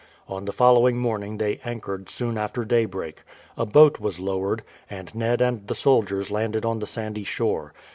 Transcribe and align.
On 0.27 0.45
the 0.45 0.51
following 0.51 0.97
morning 0.97 1.37
they 1.37 1.59
anchored 1.63 2.09
soon 2.09 2.35
after 2.35 2.65
daybreak. 2.65 3.21
A 3.55 3.67
boat 3.67 3.99
was 3.99 4.19
lowered, 4.19 4.63
and 4.89 5.13
Ned 5.13 5.41
and 5.43 5.67
the 5.67 5.75
soldiers 5.75 6.31
landed 6.31 6.65
on 6.65 6.79
the 6.79 6.87
sandy 6.87 7.23
shore. 7.23 7.71